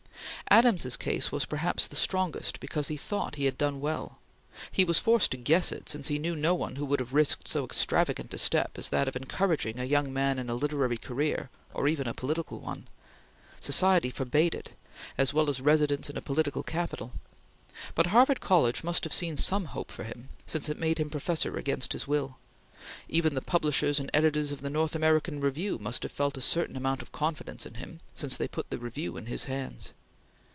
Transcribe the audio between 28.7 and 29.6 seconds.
Review in his